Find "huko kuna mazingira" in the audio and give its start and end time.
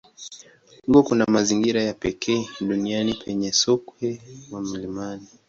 0.87-1.83